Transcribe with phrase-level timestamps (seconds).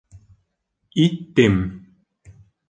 [1.03, 1.55] Иттем.